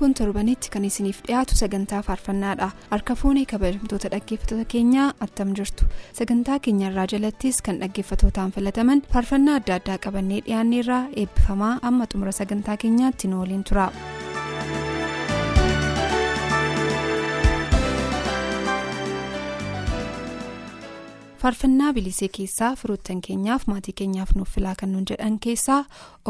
Kun 0.00 0.14
torbanitti 0.18 0.70
kan 0.74 0.84
isiniif 0.88 1.18
dhiyaatu 1.26 1.56
sagantaa 1.60 1.98
faarfannaadha 2.06 2.68
harka 2.92 3.14
fuunee 3.22 3.44
kabajamtoota 3.52 4.08
dhaggeeffattoota 4.14 4.64
keenyaa 4.74 5.08
attam 5.26 5.52
jirtu 5.58 5.84
sagantaa 6.20 6.58
keenyarraa 6.68 7.06
jalattis 7.14 7.60
kan 7.68 7.80
dhaggeeffattootaan 7.82 8.52
filataman 8.56 9.02
faarfannaa 9.12 9.58
adda 9.60 9.74
addaa 9.80 9.98
qabannee 10.08 10.40
dhiyaanneerraa 10.48 11.02
eebbifamaa 11.24 11.74
amma 11.92 12.06
xumura 12.14 12.32
sagantaa 12.40 12.76
keenyaatti 12.86 13.28
nu 13.28 13.40
waliin 13.44 13.64
tura. 13.72 13.86
Faarfannaa 21.42 21.92
bilisee 21.96 22.28
keessaa 22.36 22.70
firoottan 22.80 23.20
keenyaaf 23.26 23.62
maatii 23.70 23.92
keenyaaf 24.00 24.32
nuuf 24.36 24.50
filaa 24.56 24.74
kan 24.80 24.90
nuun 24.92 25.04
jedhan 25.10 25.38
keessaa 25.46 25.78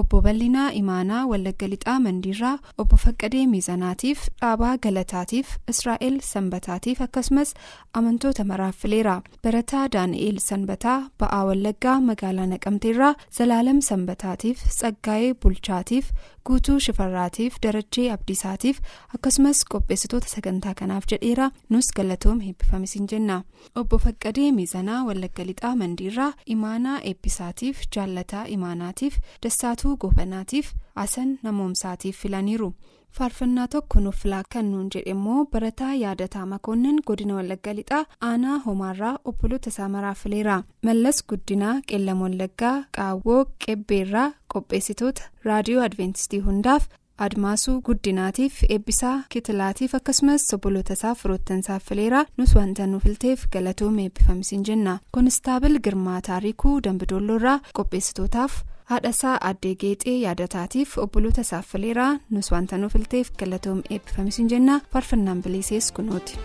obbo 0.03 0.21
bal'inaa 0.27 0.69
imaanaa 0.81 1.23
wallagga 1.31 1.69
lixaa 1.73 1.97
mandiirraa 2.05 2.53
obbo 2.85 2.97
faqqadee 3.05 3.43
miizanaatiif 3.55 4.23
dhaabaa 4.43 4.75
galataatiif 4.87 5.57
israa'el 5.75 6.21
sanbataatiif 6.33 7.01
akkasumas 7.07 7.55
amantoota 8.01 8.45
maraaf 8.53 8.77
fileera 8.85 9.17
barataa 9.45 9.85
daani'eel 9.97 10.39
sanbataa 10.49 10.99
ba'aa 11.25 11.43
wallaggaa 11.51 11.99
magaalaa 12.11 12.47
naqamteerraa 12.55 13.15
zalaalam 13.39 13.81
sanbataatiif 13.91 14.63
tsaggaa'ee 14.77 15.35
bulchaatiif 15.43 16.13
guutuu 16.49 16.79
shifarraatiif 16.85 17.57
darajjee 17.65 18.07
abdiisaatiif 18.13 18.79
akkasumas 19.17 19.59
qopheessitoota 19.73 20.29
sagantaa 20.35 20.75
kanaaf 20.81 21.05
jedheera 21.13 21.51
nus 21.75 21.89
galatoom 21.97 22.41
heebbifamisiin 22.47 23.09
jenna 23.13 23.37
obbo 23.83 23.99
faqqadee 24.05 24.47
miizanaa 24.59 25.01
wallagga 25.09 25.45
lixaa 25.51 25.75
mandiirraa 25.83 26.31
imaanaa 26.57 26.99
eebbisaatiif 27.11 27.83
jaallataa 27.97 28.45
imaanaatiif 28.57 29.19
dassaatuu 29.43 29.97
goobanaatiif 30.05 30.73
asan 31.05 31.39
namoomsaatiif 31.43 32.23
filaniiru 32.23 32.73
faarfannaa 33.19 33.67
tokko 33.75 34.01
nuuf 34.05 34.19
filaa 34.23 34.43
kan 34.55 34.71
nuun 34.73 34.89
jedhe 34.95 35.11
immoo 35.15 35.45
barataa 35.53 35.95
yaadataa 36.03 36.47
makoonnin 36.53 37.01
godina 37.11 37.35
wallagga 37.39 37.73
lixaa 37.79 38.05
aanaa 38.29 38.59
homaarraa 38.67 39.17
obboloota 39.33 39.69
isaa 39.75 39.89
maraaf 39.97 40.23
fileera 40.27 40.57
mallas 40.89 41.19
guddinaa 41.33 41.75
qeellam 41.91 42.23
wallaggaa 42.27 42.77
qaawwoo 42.99 43.43
qebbeerraa 43.67 44.31
qopheessitoota 44.55 45.23
raadiyoo 45.51 45.83
adventistii 45.89 46.41
hundaaf 46.49 46.89
admaasuu 47.25 47.75
guddinaatiif 47.87 48.63
eebbisaa 48.75 49.17
kitilaatiif 49.33 49.95
akkasumas 49.99 50.47
obboloota 50.57 50.93
isaa 50.99 51.15
firoottansaaf 51.23 51.85
fileera 51.89 52.25
nus 52.39 52.55
wanta 52.59 52.87
nu 52.93 53.01
filteef 53.05 53.43
galatoome 53.53 54.03
eebbifamisiin 54.07 54.63
jenna. 54.69 54.99
Koonistaabil 55.17 55.79
girmaa 55.87 56.21
taarikuu 56.29 56.81
dambidoolloorraa 56.87 57.59
qopheessitootaaf 57.79 58.53
haadhasaa 58.91 59.35
addee 59.49 59.73
geexee 59.83 60.15
yaadataatiif 60.21 60.95
obboloota 61.05 61.45
isaaf 61.47 61.69
fileeraa 61.75 62.11
nus 62.37 62.51
wanta 62.55 62.79
nu 62.83 62.89
filteef 62.95 63.33
galatoome 63.43 63.83
eebbifamisiin 63.97 64.51
jenna 64.55 64.81
faarfannaan 64.95 65.43
bilisees 65.47 65.93
kunuuti. 65.93 66.39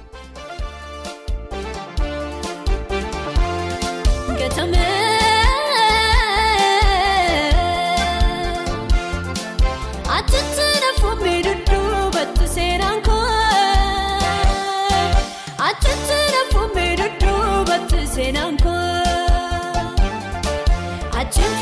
Achiin 21.19 21.53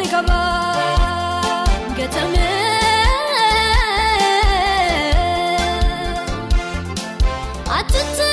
Tole 0.00 0.08
qaba. 0.12 0.40
Gatamee. 1.96 2.50
Atitti 7.78 8.30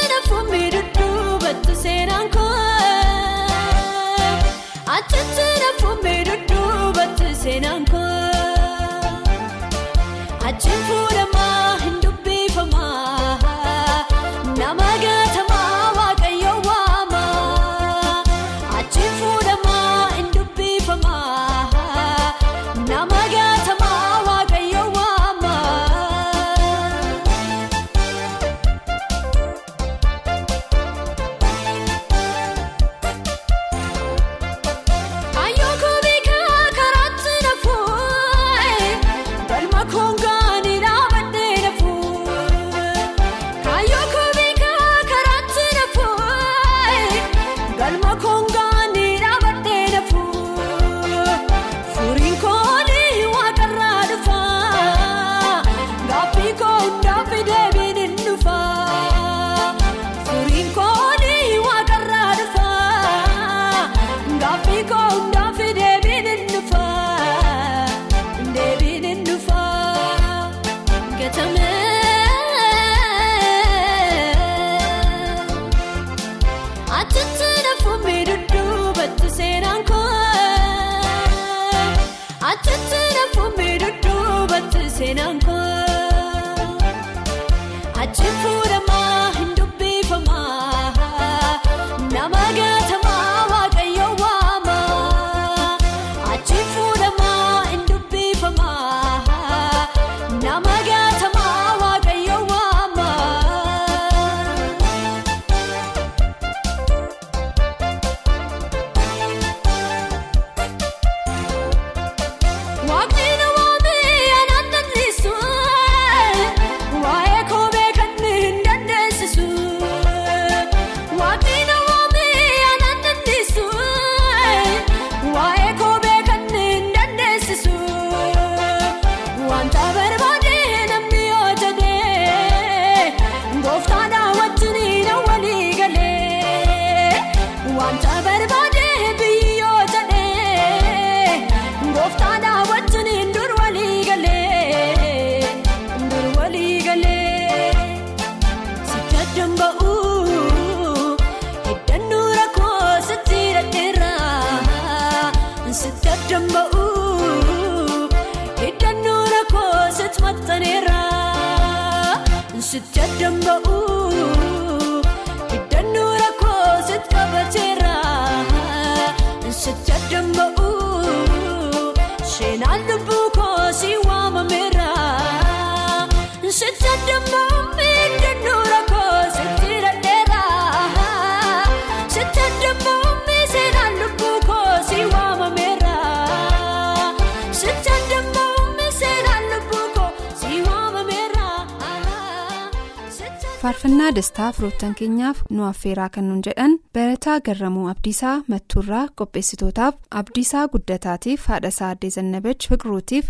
faarfannaa 193.68 194.12
dastaa 194.16 194.52
firoottan 194.56 194.94
keenyaaf 194.98 195.40
nu 195.56 195.64
affeeraa 195.70 196.10
kan 196.18 196.28
nuun 196.30 196.42
jedhan 196.46 196.76
barataa 196.98 197.34
garramuu 197.48 197.88
abdiisaa 197.94 198.36
mattuurraa 198.54 199.02
qopheessitootaaf 199.22 199.96
abdiisaa 200.20 200.62
guddataatiif 200.76 201.48
haadhasaa 201.52 201.90
addee 201.96 202.10
zannabach 202.16 202.68
fiqiruutiif 202.72 203.28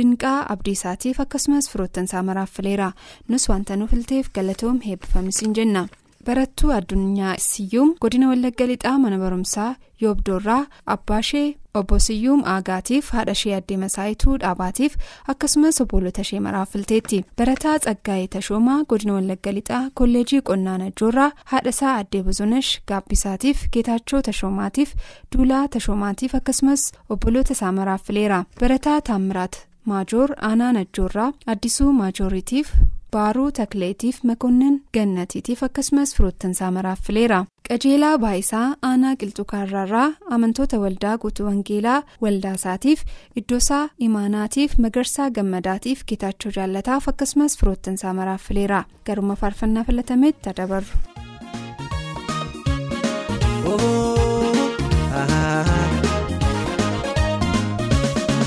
dinqaa 0.00 0.40
abdiisaatiif 0.54 1.20
akkasumas 1.24 1.70
firoottan 1.74 2.04
isaa 2.10 2.22
maraaf 2.30 2.50
fileera 2.56 2.88
nus 3.28 3.48
wanta 3.52 3.76
nu 3.76 3.86
filteef 3.92 4.32
galatoom 4.38 4.80
heebbifamisiin 4.86 5.54
jenna. 5.60 5.86
Barattuu 6.26 6.70
addunyaa 6.78 7.34
siyyuum 7.48 7.94
godina 8.00 8.28
wallagga 8.32 8.66
lixaa 8.72 8.98
mana 9.04 9.18
barumsaa 9.22 9.70
yoobdoorraa 10.02 10.62
abbaashee 10.96 11.46
obbo 11.80 11.98
siyyuum 12.06 12.42
aagaatiif 12.54 13.10
haadha 13.16 13.32
ishee 13.38 13.54
addee 13.58 13.76
masaayituu 13.84 14.36
dhaabaatiif 14.42 14.96
akkasumas 15.34 15.80
obbolota 15.84 16.20
ishee 16.26 16.40
maraaf 16.46 16.72
filteetti. 16.72 17.22
Barataa 17.38 17.78
tsaggaa'ee 17.78 18.26
tashoomaa 18.34 18.78
godina 18.88 19.14
wallagga 19.18 19.52
lixaa 19.58 19.82
kolleejii 20.00 20.40
qonnaa 20.50 20.78
najjoorraa 20.82 21.30
haadha 21.52 21.70
isaa 21.76 21.94
addee 22.02 22.22
bozonash 22.28 22.70
gaabbisaatiif 22.92 23.64
geetaachoo 23.72 24.22
tashoomaatiif 24.28 24.94
duulaa 25.36 25.64
tashoomaatiif 25.78 26.34
akkasumas 26.40 26.90
obboloota 27.16 27.52
isaa 27.58 27.72
maraaf 27.80 28.02
fileera 28.10 28.44
barataa 28.60 29.00
taammiraat 29.10 29.58
maajoor 29.90 30.30
aanaa 30.50 30.72
najjoorraa 30.78 31.32
addisuu 31.52 31.92
maajooritiif 32.00 32.72
baaruu 33.12 33.50
takleetiif 33.58 34.16
makoonnan 34.30 34.74
gannatiitiif 34.94 35.62
akkasumas 35.66 36.10
firoottan 36.16 36.50
isaa 36.56 36.70
maraaf 36.76 37.00
fileera 37.06 37.38
qajeelaa 37.70 38.12
baayisaa 38.24 38.66
aanaa 38.88 39.14
qilxukaarraarraa 39.22 40.06
amantoota 40.36 40.80
waldaa 40.84 41.14
guutuu 41.24 41.46
wangeelaa 41.48 41.98
waldaasaatiif 42.26 43.02
iddoosaa 43.42 43.82
imaanaatiif 44.08 44.78
magarsaa 44.86 45.28
gammadaatiif 45.40 46.04
geetaachoo 46.12 46.54
jaallataaf 46.58 47.08
akkasumas 47.14 47.58
firoottan 47.62 48.00
isaa 48.00 48.14
maraaf 48.20 48.48
fileera 48.50 48.82
garuma 49.10 49.36
faarfannaa 49.44 49.84
filatametti 49.90 50.56
dabarru. 50.62 51.02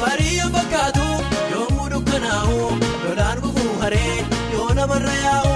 Baadiyyaa 0.02 0.50
fakkaatu 0.56 1.06
yommuu 1.54 1.88
dukkanaa'u 1.94 2.58
lolaan 3.04 3.42
gufuu 3.46 3.74
haree 3.82 4.16
yoo 4.54 4.70
namarra 4.80 5.16
yaa'u 5.26 5.52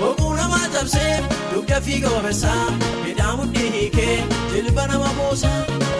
boquu 0.00 0.28
namaa 0.40 0.66
cabsee 0.74 1.12
dugda 1.60 1.80
fiiga 1.86 2.08
wabeessaa 2.16 2.66
midhaan 3.04 3.36
mudhii 3.38 3.70
hiikee 3.74 4.16
jilba 4.52 4.86
nama 4.90 5.08
buusa 5.18 5.50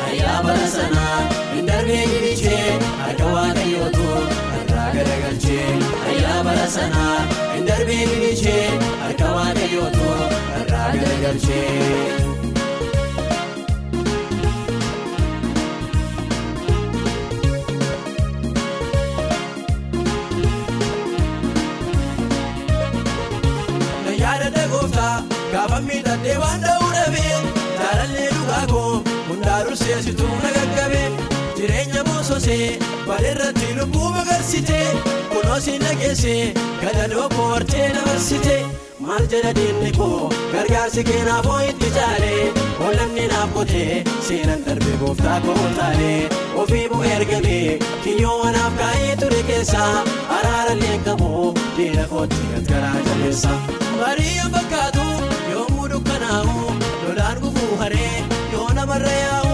ayyaa 0.06 0.38
bara 0.46 0.66
sanaa 0.74 1.18
hin 1.54 1.66
darbee 1.70 2.02
gilichee 2.12 2.78
harka 3.02 3.26
waaqayyootu 3.34 4.06
irraa 4.60 4.88
garagalchee 4.96 5.68
ayyaa 6.12 6.38
bara 6.48 6.66
sanaa 6.76 7.16
hin 7.54 7.66
darbee 7.70 8.00
gilichee 8.12 8.66
harka 9.04 9.32
waaqayyootu 9.38 10.08
irraa 10.62 10.88
garagalchee. 10.98 12.39
Bareerratti 33.10 33.68
lubbuu 33.78 34.10
magarsitee 34.16 34.86
kunoo 35.32 35.60
siin 35.66 35.82
dhageessee 35.86 36.42
gadadoo 36.82 37.28
koo 37.36 37.48
hortee 37.52 37.88
dabarsite 37.96 38.56
maal 39.06 39.24
jedha 39.32 39.52
diinni 39.58 39.90
koo 39.98 40.28
gargaarsi 40.54 41.04
keenaaf 41.10 41.46
hoo 41.52 41.60
itti 41.70 41.90
caalee 41.96 42.42
oollanni 42.86 43.26
naaf 43.32 43.54
qotee 43.56 44.04
seenan 44.28 44.64
darbee 44.68 44.96
gooftaa 45.02 45.38
koo 45.46 45.58
taalee 45.78 46.20
ofii 46.64 46.86
bu'ee 46.94 47.12
ergamee 47.18 47.78
kiyyoo 48.04 48.36
wanaaf 48.44 48.78
kaa'ee 48.82 49.14
ture 49.22 49.42
keessaa 49.50 49.92
araarallee 50.38 50.96
qabu 51.08 51.30
diina 51.76 52.04
kootti 52.14 52.64
garaa 52.72 52.96
jabeessa. 53.08 53.52
Baadiyyaa 54.00 54.50
fakkaatu 54.56 55.06
yommuu 55.54 55.88
dukkanaa'u 55.94 56.66
lolaan 57.06 57.40
gufuu 57.46 57.76
haree 57.84 58.12
yoo 58.52 58.68
namarra 58.78 59.14
yaa'u 59.22 59.49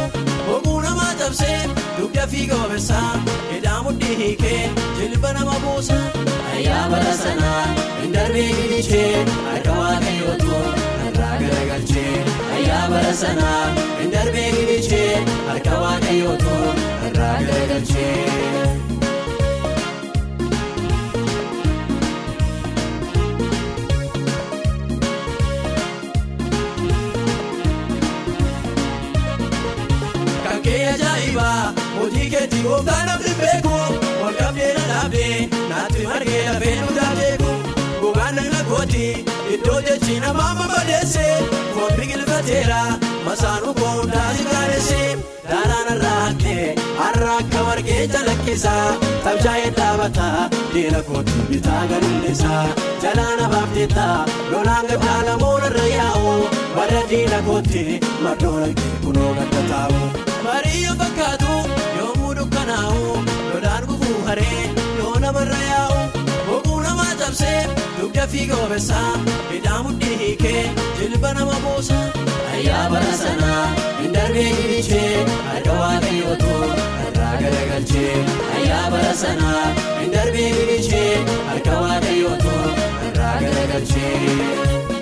cabsee 1.26 1.60
dugda 1.98 2.26
fiiga 2.32 2.56
wabeessaa 2.62 3.12
hidhaa 3.52 3.82
mudhii 3.86 4.14
hiikee 4.20 4.70
jilba 4.98 5.32
nama 5.38 5.54
buusa 5.64 5.96
ayyaa 6.54 6.84
bara 6.92 7.14
sanaa 7.22 7.64
hin 8.02 8.12
darbee 8.16 8.46
gilichee 8.58 9.24
harka 9.48 9.72
waaqayyootu 9.80 10.60
irraa 11.08 11.34
garagalchee 11.42 12.14
ayyaa 12.58 12.84
bara 12.94 13.12
sanaa 13.22 13.64
hin 14.00 14.12
darbee 14.16 14.48
gilichee 14.58 15.10
harka 15.48 15.80
waaqayyootu 15.84 16.56
irraa 17.10 17.36
garagalchee. 17.48 18.25
Mabadeesse 41.06 41.48
foon 41.74 41.92
biqilfateera 41.98 42.80
masaanuu 43.26 43.74
koo 43.74 43.90
hundaati 43.98 44.44
gaadesse 44.50 45.18
daaraan 45.50 46.00
har'a 47.00 47.36
akka 47.40 47.60
warqee 47.68 48.08
calaqqisaa 48.14 48.86
tabshaa'ee 49.24 49.70
dhaabata 49.78 50.26
diina 50.74 51.00
kooti 51.08 51.32
bitaa 51.50 51.82
gadulleessa 51.90 52.54
jalaana 53.02 53.46
baafteetta 53.52 54.06
lolaan 54.52 54.86
gaddaa 54.90 55.20
lamoon 55.28 55.66
irra 55.68 55.86
yaa'u 55.96 56.34
bara 56.76 57.02
diina 57.12 57.38
kooti 57.48 57.84
maddoon 58.24 58.74
kee 58.80 58.94
kunoo 59.04 59.32
gadda 59.38 59.62
taa'u. 59.70 60.02
Baadiyyaa 60.44 60.96
fakkaatu 61.02 61.52
yommuu 62.00 62.34
dukkanaa'u 62.40 63.16
lolaan 63.52 63.84
gufuu 63.92 64.18
haree 64.30 64.64
yoo 64.98 65.14
namarra 65.26 65.62
yaa'u 65.70 66.06
dugda 68.00 68.26
fiiga 68.32 68.56
wabeessaa 68.62 69.12
hidhaa 69.52 69.82
mudhii 69.86 70.16
hiikee 70.20 70.45
jilba 71.16 71.32
nama 71.34 71.52
buusa 71.64 71.96
ayyaa 72.54 72.88
bara 72.92 73.12
sanaa 73.20 73.64
hin 74.00 74.12
darbee 74.16 74.48
gilichee 74.56 75.24
harka 75.50 75.72
waaqayyootu 75.80 76.50
irraa 77.06 77.32
garagalchee 77.42 78.12
ayyaa 78.56 78.82
bara 78.96 79.14
sanaa 79.22 79.64
hin 80.00 80.12
darbee 80.16 80.50
gilichee 80.58 81.08
harka 81.52 81.80
waaqayyootu 81.84 82.54
irraa 83.08 83.34
garagalchee. 83.44 84.95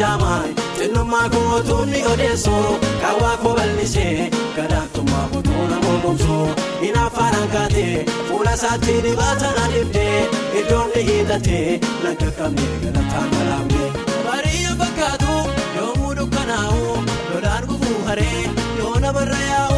Jaamaan 0.00 0.48
xinnummaa 0.78 1.28
kootuun 1.34 1.90
ni 1.92 2.00
odeessu 2.12 2.56
kaawwaa 3.02 3.36
koo 3.42 3.54
bal'isee 3.58 4.30
gadaaktummaa 4.56 5.26
kootuuna 5.32 5.76
mormomsu 5.84 6.36
hin 6.82 6.98
afaan 7.04 7.48
kaatee 7.54 8.04
fuula 8.28 8.52
isaatti 8.58 8.94
dibaatan 9.06 9.58
adibdee 9.64 10.18
iddoon 10.60 10.90
ni 10.96 11.02
hiixatee 11.08 11.80
laga 12.04 12.30
qabnee 12.38 12.74
galataan 12.84 13.30
galaafne. 13.36 13.86
Baadiyyaa 14.26 14.76
fakkaatu 14.82 15.34
yommuu 15.78 16.14
dukkanaa'u 16.20 16.84
lolaan 17.32 17.64
gufuu 17.72 17.98
haree 18.10 18.42
yoo 18.78 18.94
namarra 19.06 19.40
yaa'u 19.50 19.75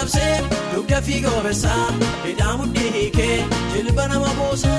cabsee 0.00 0.34
dugda 0.74 0.98
fiiga 1.08 1.30
obeessaa 1.40 1.86
hidhaa 2.26 2.54
mudhii 2.62 2.90
hiikee 2.98 3.36
jilba 3.74 4.04
nama 4.12 4.30
buusa 4.38 4.74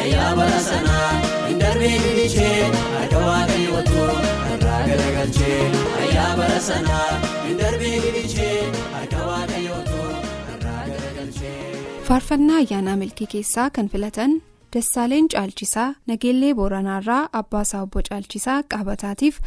ayyaa 0.00 0.30
bara 0.40 0.60
sanaa 0.68 1.08
hin 1.48 1.58
darbee 1.62 1.94
bilichee 2.04 2.58
harka 2.98 3.18
waaqayyootu 3.26 4.04
irraa 4.54 4.80
garagalchee 4.90 5.58
ayyaa 6.02 6.30
bara 6.40 6.60
sanaa 6.68 7.08
hin 7.48 7.58
darbee 7.62 7.96
bilichee 8.06 8.56
harka 8.96 9.20
waaqayyootu 9.30 10.00
irraa 10.54 10.84
garagalchee. 10.92 11.58
faarfannaa 12.08 12.58
ayyaanaa 12.64 12.96
milkii 13.04 13.28
keessaa 13.36 13.68
kan 13.78 13.88
filatan 13.96 14.32
dassaaleen 14.74 15.26
caalchisaa 15.32 15.94
nageellee 16.06 16.52
booranaarraa 16.58 17.28
abbaasaa 17.40 17.82
obbo 17.86 18.00
caalchisaa 18.08 18.62
qaabataatiif 18.74 19.38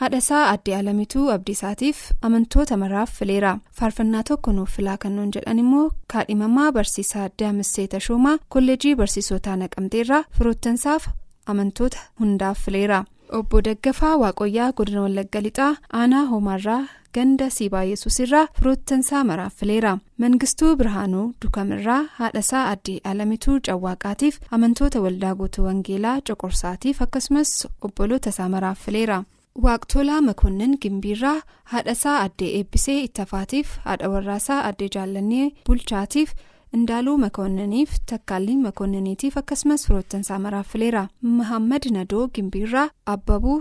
haadhasaa 0.00 0.42
addee 0.52 0.76
alamituu 0.78 1.26
abdiisaatiif 1.34 1.98
amantoota 2.28 2.76
maraaf 2.82 3.10
fileera. 3.18 3.52
Faarfannaa 3.78 4.22
tokko 4.30 4.52
nuuf 4.52 4.70
filaa 4.76 4.96
kan 5.04 5.16
nuun 5.16 5.30
jedhan 5.36 5.58
immoo 5.64 5.86
kaadhimamaa 6.12 6.72
barsiisaa 6.72 7.24
addee 7.28 7.48
amissee 7.48 7.86
tashoomaa 7.94 8.36
kolleejii 8.48 8.94
barsiisotaa 9.00 9.56
naqamteerraa 9.62 10.24
firoottansaaf 10.38 11.06
amantoota 11.46 11.98
hundaaf 12.20 12.58
fileera. 12.64 13.04
Obbo 13.38 13.60
daggafaa 13.64 14.16
waaqoyyaa 14.22 14.72
godina 14.72 15.00
wallagga 15.06 15.40
lixaa 15.46 15.72
aanaa 16.00 16.24
hoomaarraa 16.32 16.82
ganda 17.16 17.46
siibaa 17.56 17.82
yesuusirraa 17.90 18.46
firoottansaa 18.58 19.24
maraaf 19.30 19.54
fileera 19.60 19.92
mangistuu 20.22 20.70
birhaanuu 20.80 21.26
dukamirraa 21.44 22.00
haadhasaa 22.18 22.64
addee 22.72 22.98
alamituu 23.10 23.58
cawwaaqaatiif 23.68 24.40
amantoota 24.58 25.00
waldaa 25.04 25.34
guutuu 25.40 25.64
wangeelaa 25.68 26.16
coqorsaatiif 26.30 27.02
akkasumas 27.06 27.52
obboloota 27.88 28.30
isaa 28.34 28.48
maraaf 28.56 28.78
fileera 28.86 29.18
waaqtolaa 29.66 30.20
makoonnin 30.28 30.72
gimbiirraa 30.82 31.36
haadhasaa 31.74 32.16
addee 32.24 32.50
eebbisee 32.58 32.98
ittafaatiif 33.08 33.76
haadha 33.84 34.08
warraasaa 34.14 34.58
addee 34.70 34.88
jaallannee 34.96 35.46
bulchaatiif 35.68 36.32
indaaluu 36.78 37.16
makoonniniif 37.24 37.90
takkaalliin 38.12 38.62
makoonniniitiif 38.66 39.36
akkasumas 39.42 39.86
firoottansaa 39.86 40.38
maraaf 40.46 40.68
fileera 40.74 41.06
mahammad 41.38 41.84
nadoo 41.96 42.28
gimbiirraa 42.34 42.88
abbabuu. 43.14 43.58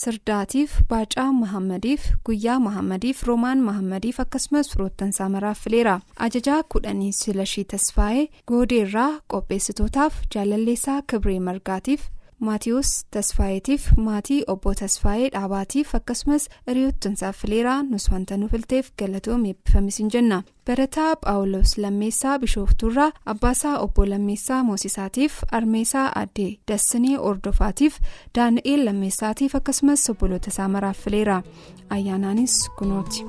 Sirdaatiif 0.00 0.72
baacaa 0.90 1.30
mahammadiif 1.42 2.02
guyyaa 2.28 2.56
mahammadiif 2.66 3.22
roomaan 3.28 3.60
mahammadiif 3.68 4.18
akkasumas 4.24 4.70
firoottansaa 4.72 5.28
maraaf 5.34 5.60
fileera 5.66 5.94
ajajaa 6.26 6.58
kudhanii 6.74 7.12
silashii 7.20 7.64
tasfaa'ee 7.72 8.26
goodeerraa 8.52 9.10
qopheessitootaaf 9.34 10.18
jaalalleessaa 10.34 10.98
kibree 11.12 11.38
margaatiif 11.48 12.04
maatiyoos 12.40 12.90
tasfaayeetiif 13.10 13.84
maatii 14.06 14.42
obbo 14.52 14.74
tasfaayee 14.80 15.28
dhaabaatiif 15.34 15.94
akkasumas 15.98 16.48
hiriyoottansaaf 16.66 17.36
fileeraa 17.42 17.82
nus 17.82 18.08
wanta 18.12 18.36
nu 18.36 18.48
filteef 18.48 18.90
galatoom 18.98 19.44
eebbifamisiin 19.50 20.10
jenna 20.14 20.42
barataa 20.66 21.14
phaawulos 21.24 21.78
lammeessaa 21.78 22.38
bishooftuurraa 22.44 23.10
abbaasaa 23.34 23.78
obbo 23.86 24.06
lammeessaa 24.12 24.62
moosisaatiif 24.70 25.42
armeesaa 25.60 26.06
addee 26.22 26.50
dassinee 26.68 27.18
ordofaatiif 27.18 27.98
daani'eel 28.38 28.84
lammeessaatiif 28.90 29.54
akkasumas 29.60 30.10
obboloota 30.10 30.48
isaa 30.54 30.68
maraaf 30.68 30.98
fileera 31.04 31.42
ayyaanaanis 31.90 32.58
kunooti. 32.78 33.24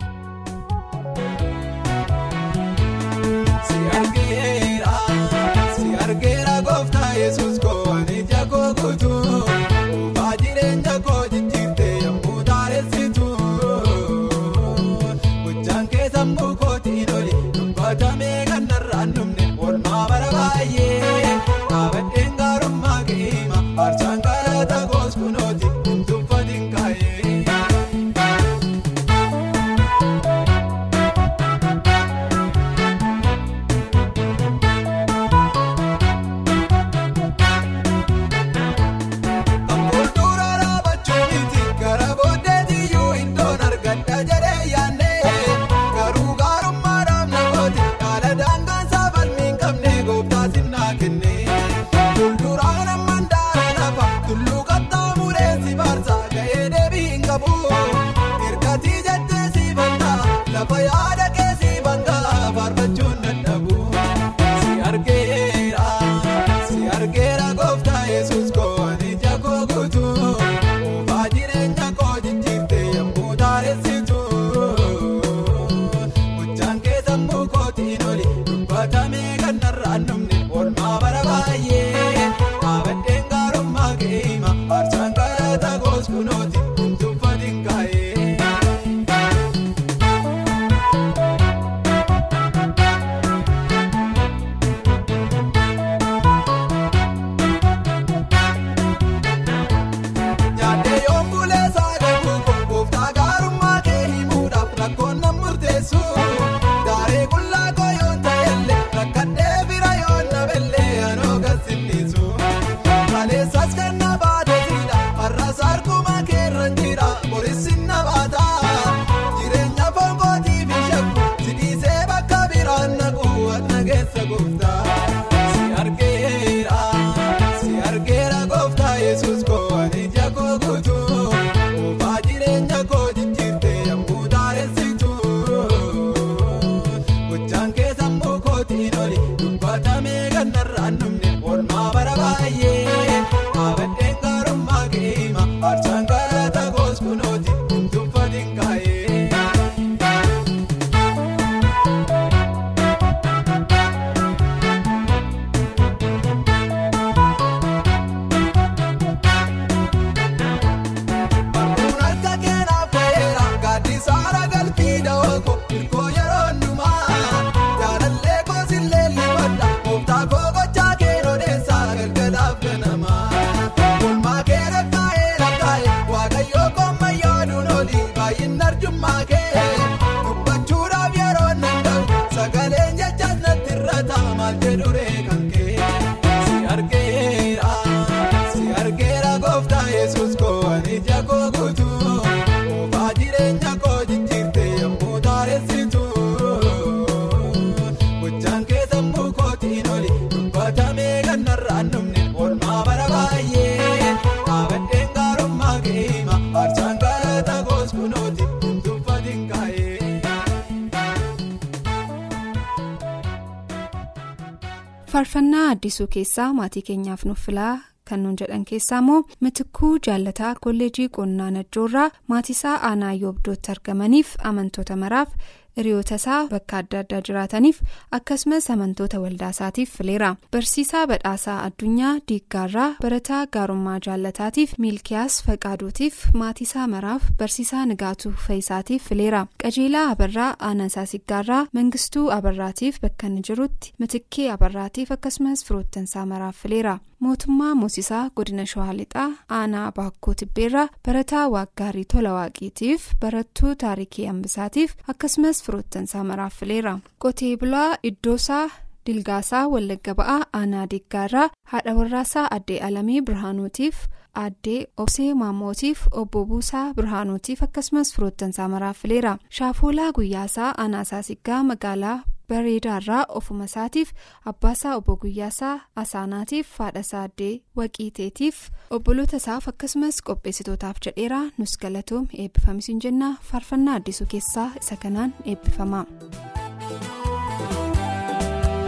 Faarfannaa 215.28 215.70
addisuu 215.72 216.08
keessaa 216.16 216.54
maatii 216.58 216.82
keenyaaf 216.90 217.24
nuuf 217.26 217.40
filaa 217.46 217.80
kan 218.10 218.22
nuun 218.24 218.36
jedhan 218.42 218.64
keessaa 218.70 219.00
immoo 219.04 219.18
mitikkuu 219.46 219.90
jaalataa 220.08 220.52
kolleejii 220.66 221.08
qonnaa 221.18 221.50
najjoorraa 221.56 222.06
maatiisaa 222.34 222.76
aanaa 222.90 223.14
yoobdootti 223.24 223.72
argamaniif 223.74 224.30
amantoota 224.52 224.96
maraaf 225.04 225.34
hiriyoota 225.78 226.16
isaa 226.22 226.40
bakka 226.54 226.78
adda 226.82 227.00
addaa 227.04 227.22
jiraataniif 227.28 227.80
akkasumas 228.18 228.70
amantoota 228.76 229.20
waldaa 229.24 229.50
isaatiif 229.56 229.92
fileera 229.98 230.30
barsiisaa 230.56 231.06
badhaasaa 231.12 231.58
addunyaa 231.68 232.14
diiggaarraa 232.32 232.90
barataa 233.02 233.42
gaarummaa 233.58 233.98
jaalataatiif 234.08 234.74
miilkiyaas 234.86 235.40
faqaaduutiif 235.48 236.22
maatiisaa 236.44 236.88
maraaf 236.96 237.24
barsiisaa 237.42 237.86
nigaatuu 237.92 238.34
faayisaatiif 238.48 239.10
fileera 239.10 239.42
qajeelaa 239.64 240.06
abarraa 240.16 240.52
aanaasaa 240.70 241.06
siggaarraa 241.14 241.66
mangistuu 241.80 242.28
abarraatiif 242.38 243.02
bakka 243.06 243.28
inni 243.28 243.42
jirutti 243.50 243.94
mitikkee 244.00 244.50
abarraatiif 244.58 245.12
akkasumas 245.18 245.66
firoottansaa 245.66 246.26
maraaf 246.34 246.56
fileera. 246.64 246.98
Mootummaa 247.26 247.76
moosisaa 247.82 248.30
godina 248.36 248.66
shawaa 248.72 248.94
lixaa 249.00 249.30
aanaa 249.60 249.92
baakkoo 250.00 250.34
tibbeerraa 250.42 250.88
barataa 251.06 251.46
waaggaarii 251.56 252.06
tola 252.14 252.34
waaqiitiif 252.38 253.08
barattuu 253.22 253.76
taarikii 253.84 254.26
hambisaatiif 254.32 254.94
akkasumas 255.14 255.64
firoottansaa 255.64 256.24
maraaf 256.32 256.60
fileera 256.60 256.94
qotee 257.26 257.54
bulaa 257.64 257.90
iddoosaa 258.12 258.66
dilgaasaa 259.08 259.66
wallagga 259.74 260.14
ba'aa 260.20 260.42
aanaa 260.62 260.86
diggaarraa 260.94 261.50
haadha 261.74 261.94
warraasaa 262.00 262.48
addee 262.60 262.80
alamii 262.88 263.22
birhaanuutiif 263.28 263.98
addee 264.46 264.80
obsee 265.04 265.34
maamootiif 265.42 266.08
obbo 266.22 266.46
buusaa 266.50 266.88
birhaanuutiif 266.98 267.64
akkasumas 267.68 268.14
firoottansaa 268.16 268.68
maraaf 268.74 268.98
fileera 269.04 269.38
shaafoolaa 269.60 270.12
guyyaasaa 270.18 270.74
aanaasaa 270.84 271.22
siggaa 271.30 271.64
magaalaa. 271.70 272.18
Bareedaarraa 272.50 273.24
ofuma 273.40 273.66
isaatiif 273.70 274.10
abbaasaa 274.52 274.96
obbo 275.00 275.16
guyyaasaa 275.24 275.76
asaanaatiif 276.04 276.68
haadhasaa 276.84 277.24
addee 277.30 277.54
waqiiteetiif 277.80 278.58
obboloota 278.98 279.38
isaaf 279.42 279.68
akkasumas 279.72 280.22
qopheessitootaaf 280.30 280.98
jedheera 281.08 281.42
nus 281.58 281.74
galatoom 281.82 282.28
eebbifamisiin 282.44 283.02
jenna 283.08 283.30
faarfannaa 283.52 283.96
addisuu 284.02 284.28
keessaa 284.36 284.70
isa 284.82 284.96
kanaan 285.04 285.34
eebbifama. 285.46 286.06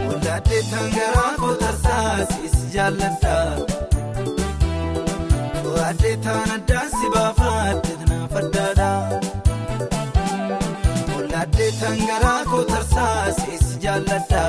Waldaaddee 0.08 0.62
tangaraa 0.70 1.32
kootarsaas 1.40 2.28
jaalladha. 2.74 3.36
Waaddee 5.74 6.16
taan 6.24 6.50
addaa 6.56 6.86
si 6.96 7.10
baafaadde 7.14 7.94
naaf 8.10 8.32
addaadha. 8.42 8.90
Tangaraa 11.78 12.44
kootarsaas 12.50 13.36
jaalladha. 13.82 14.44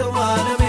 Kee 0.00 0.59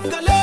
naaf 0.00 0.12
galeetu 0.12 0.30
jennaan 0.30 0.39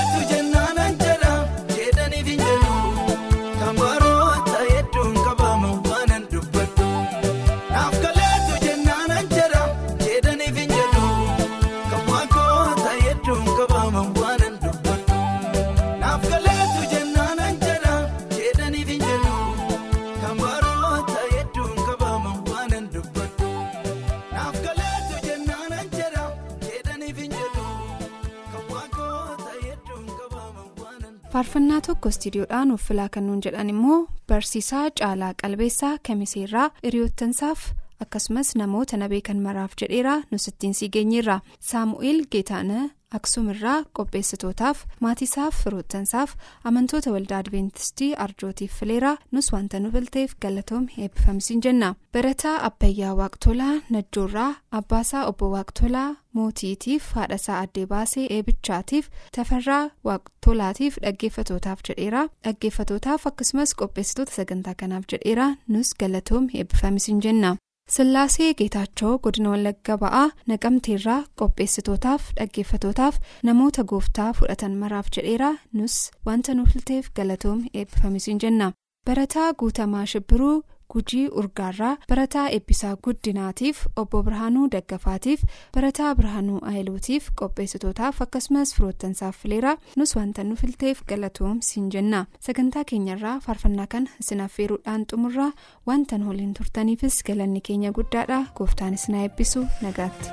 faarfannaa 31.37 31.81
tokko 31.85 32.09
istiidiyoodhaan 32.09 32.71
uffilaa 32.71 33.09
kan 33.15 33.27
nuun 33.27 33.41
jedhan 33.45 33.69
immoo 33.69 33.97
barsiisaa 34.27 34.85
caalaa 34.99 35.33
qalbeessaa 35.41 35.97
kamiseerraa 36.07 36.69
hiriyoottansaaf 36.85 37.59
akkasumas 38.05 38.55
namoota 38.61 38.97
na 38.97 39.09
beekan 39.11 39.39
maraaf 39.45 39.71
jedheera 39.81 40.15
nus 40.31 40.47
ittiin 40.47 40.73
sii 40.73 40.89
geenyeerra. 40.95 41.39
Saamu'eel 41.59 42.23
geetaana 42.31 42.89
aksuumirraa 43.17 43.77
qopheessitootaaf 43.97 44.83
maatiisaaf 45.05 45.55
firoottansaaf 45.63 46.35
amantoota 46.71 47.11
waldaa 47.15 47.37
adventistii 47.43 48.13
arjootiif 48.25 48.73
fileera 48.79 49.11
nus 49.31 49.51
wanta 49.53 49.79
nu 49.79 49.91
bilteef 49.91 50.33
galatoom 50.45 50.87
eebbifamsiin 51.03 51.61
jenna 51.65 51.89
barataa 52.13 52.55
abbayyaa 52.69 53.13
waaqtolaa 53.21 53.75
najjoorraa 53.95 54.49
abbaasaa 54.79 55.25
obbo 55.31 55.49
waaqtolaa 55.55 56.09
mootiitiif 56.39 57.11
haadhasaa 57.19 57.59
addee 57.65 57.85
baasee 57.93 58.25
eebichaatiif 58.37 59.09
tafarraa 59.37 59.83
waaqtolaatiif 60.09 60.97
dhaggeeffatootaaf 61.05 61.79
jedheera 61.89 62.27
dhaggeeffatootaaf 62.43 63.27
akkasumas 63.31 63.75
qopheessitoota 63.83 64.31
sagantaa 64.39 64.75
kanaaf 64.83 65.05
jedheera 65.13 65.47
nus 65.67 65.93
galatoom 65.99 66.49
eebbifamsiin 66.53 67.21
jenna. 67.27 67.55
Sillaasee 67.91 68.53
Geetaachoo 68.59 69.11
godina 69.25 69.49
Wallagga 69.53 69.95
ba'aa 70.01 70.25
naqamteerraa 70.51 71.19
qopheessitootaaf 71.41 72.25
dhaggeeffatootaaf 72.39 73.19
namoota 73.49 73.83
gooftaa 73.91 74.25
fudhatan 74.39 74.73
maraaf 74.81 75.07
jedheera 75.17 75.51
nus 75.73 75.95
wanta 76.29 76.53
nu 76.57 76.65
filteef 76.73 77.07
galatoom 77.19 77.61
eebbifamisiin 77.73 78.39
jenna. 78.43 78.67
Barataa 79.05 79.53
Guutamaa 79.53 80.05
Shibbiruu 80.05 80.63
Gujii 80.93 81.27
Urgaarraa 81.41 81.97
Barataa 82.09 82.45
Eebbisaa 82.57 82.95
Guddinaatiif 83.03 83.85
Obbo 83.95 84.21
Birhaanuu 84.23 84.67
Daggafaatiif 84.75 85.43
Barataa 85.75 86.13
Birhaanuu 86.15 86.59
Ayiluutiif 86.71 87.29
qopheessitootaaf 87.41 88.21
akkasumas 88.25 88.73
firoottansaaf 88.75 89.37
fileera 89.41 89.75
nus 89.95 90.15
wanta 90.15 90.43
nu 90.43 90.55
filteef 90.55 91.01
galatoom 91.09 91.59
siin 91.61 91.89
jenna. 91.91 92.25
Sagantaa 92.39 92.83
keenyarraa 92.91 93.39
faarfannaa 93.47 93.87
kana 93.95 94.09
isin 94.23 94.41
affeeruudhaan 94.47 95.05
xumurraa 95.11 95.51
wanta 95.87 96.17
nu 96.17 96.29
waliin 96.31 96.53
turtaniifis 96.53 97.23
galanni 97.31 97.61
keenya 97.61 97.91
guddaadha 97.99 98.39
gooftaanis 98.57 99.09
na 99.09 99.23
eebbisu 99.27 99.65
nagaatti. 99.81 100.29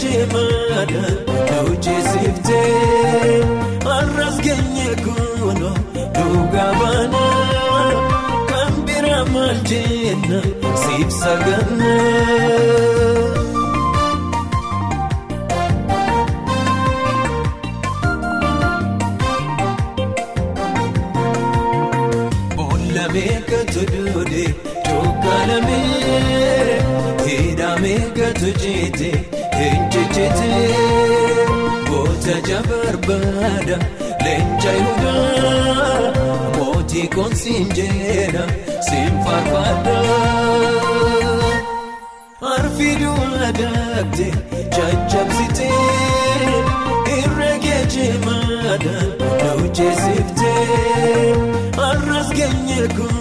Geejimaadhaan 0.00 1.16
hojjeesiftee 1.66 3.42
arras 3.96 4.38
geenye 4.46 4.86
kunoo 5.04 5.74
dhugaa 6.16 6.70
baana 6.80 7.24
kan 8.52 8.72
bira 8.86 9.18
maal 9.34 9.60
jenna 9.72 10.40
siif 10.84 11.12
saganna. 11.20 11.92
Boolla 22.56 23.04
meeqatu 23.14 23.82
duudee 23.92 24.48
jooggalamee 24.86 26.78
hidhaa 27.26 27.74
meeqatu 27.84 28.50
jeetee 28.62 29.14
eenjejjetee 30.20 31.46
goota 31.88 32.34
jabarbaada 32.48 33.76
leenca 34.24 34.72
yuudaa 34.80 36.12
mootii 36.56 37.08
koonsiin 37.14 37.68
jeena 37.76 38.42
siin 38.88 39.14
faarfaadha. 39.24 39.96
Arfiiduun 42.54 43.32
adabde 43.48 44.28
jajjabsitee 44.76 45.86
irra 47.18 47.50
geejimaadhaan 47.64 49.10
hojjeesiftee 49.42 51.34
arras 51.88 52.28
geenye 52.38 52.82
kunoo 52.96 53.19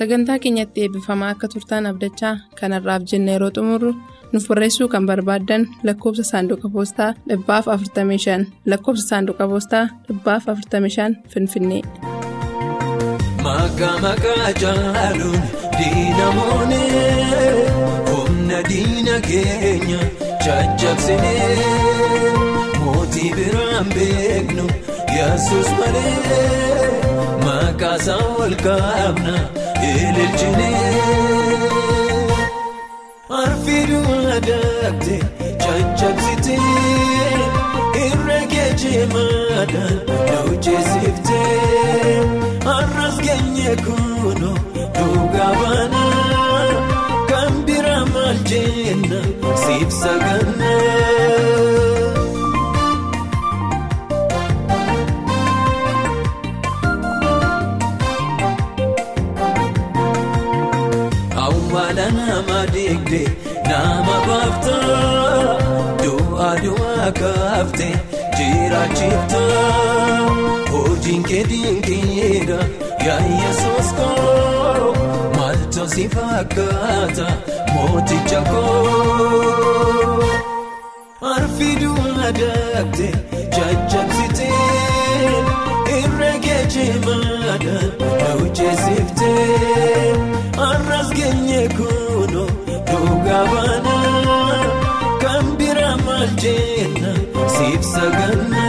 Sagantaa 0.00 0.38
keenyatti 0.42 0.82
eebbifamaa 0.84 1.30
akka 1.34 1.48
turtaan 1.54 1.86
abdachaa 1.90 2.34
kanarraaf 2.60 3.02
jenna 3.10 3.32
yeroo 3.34 3.50
xumurru 3.56 3.90
nuuf 4.32 4.46
barreessuu 4.50 4.88
kan 4.94 5.06
barbaaddan 5.10 5.66
lakkoofsa 5.88 6.24
saanduqa 6.30 6.68
poostaa 6.76 7.08
dhibbaaf 7.30 7.66
45 7.74 8.46
lakkoofsa 8.72 9.06
saanduqa 9.10 9.48
poostaa 9.52 9.84
dhibbaaf 10.08 10.44
45 10.52 11.16
finfinnee. 11.34 11.82
Maqaa 13.46 13.96
maqaa 14.06 14.48
jaaluun 14.62 15.42
diina 15.78 16.26
moonee 16.38 17.52
humna 18.10 18.58
diina 18.70 19.16
keenya 19.28 20.00
jajjabsinee 20.44 21.54
mootii 22.84 23.30
biraan 23.38 23.86
beeknu 23.96 24.66
yesus 25.18 25.68
malee 25.78 26.90
maqaa 27.46 27.96
isaa 28.02 28.22
ol 28.44 28.54
kaabna 28.66 29.34
ililchinee. 29.88 30.88
Arfiiduun 33.40 34.24
adabde 34.36 35.16
jajjabsitee 35.64 36.58
irra 38.06 38.38
geejimaadhaan 38.52 39.96
hojjeesiftee 40.46 42.16
arras 42.76 43.16
geenye 43.26 43.72
kunoo 43.84 44.56
dhugaa 44.96 45.52
baana 45.60 46.04
kan 47.30 47.52
bira 47.66 47.98
maal 48.14 48.38
jenna 48.52 49.20
siif 49.64 49.90
saganna. 50.02 50.72
Du'a 67.10 67.18
kaafte 67.18 67.88
jiraachifta 68.38 69.40
hojiin 70.72 71.22
kee 71.28 71.44
dinqiidha 71.50 72.58
yaa 73.06 73.20
yesus 73.42 73.88
koo 73.98 74.94
maaltu 75.36 75.88
si 75.94 76.04
fakkaata 76.14 77.26
mooticha 77.74 78.40
koo. 78.50 80.24
Arfiiduun 81.34 82.20
adabde 82.28 83.08
jajjabsitee 83.56 84.54
irra 85.98 86.32
geejimaadhaan 86.46 87.90
hojjeesiftee 88.38 90.14
arras 90.68 91.08
geenye 91.18 91.62
kunoo 91.76 92.48
dhugaa 92.90 93.44
baana 93.52 93.96
kan 95.22 95.44
bira 95.58 95.90
maal 96.06 96.28
jenna 96.42 96.99
siif 97.60 97.82
saganna. 97.92 98.64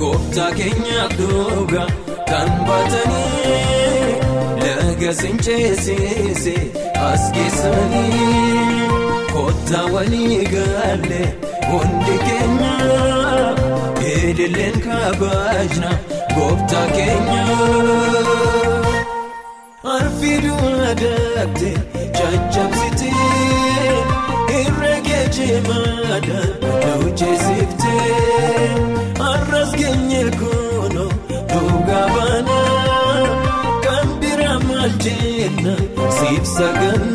Gooftaa 0.00 0.50
keenyaaf 0.58 1.12
dhugaa 1.20 1.86
kan 2.30 2.50
baatanii 2.68 4.14
laga 4.62 5.10
sincheessise 5.20 6.54
as 7.08 7.24
keessanii 7.34 8.86
kottaa 9.34 9.84
walii 9.94 10.38
galee 10.54 11.26
hundi 11.70 12.16
keenya 12.26 12.72
eedilleen 14.12 14.78
kabajna 14.86 15.90
gooftaa 16.36 16.86
keenya. 16.96 17.42
Arfiiduun 19.96 20.74
yaadatte 20.84 21.70
caccabsite 22.18 23.10
herrega 24.50 25.20
cimaadhaan 25.36 26.50
na 26.82 26.92
hojjeessifte 27.02 27.94
har'as 29.22 29.72
geenye 29.80 30.22
kuno 30.40 31.06
dhugaa 31.52 32.06
baana 32.16 32.58
kan 33.86 34.08
bira 34.24 34.52
maal 34.68 34.92
jenna 35.06 35.74
siif 36.18 36.44
saganna. 36.56 37.09